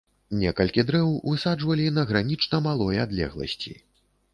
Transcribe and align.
Некалькі 0.43 0.85
дрэў 0.87 1.11
высаджвалі 1.31 1.87
на 2.01 2.09
гранічна 2.13 2.67
малой 2.69 3.05
адлегласці. 3.09 3.81